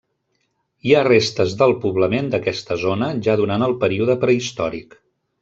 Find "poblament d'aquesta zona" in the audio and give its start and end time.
1.83-3.11